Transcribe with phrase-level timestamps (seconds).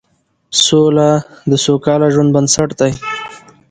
[0.65, 1.09] سوله
[1.49, 2.91] د سوکاله ژوند بنسټ دی